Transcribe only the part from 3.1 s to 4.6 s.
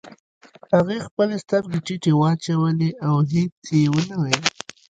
هېڅ يې ونه ويل.